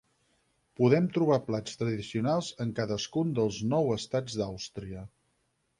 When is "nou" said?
3.77-3.95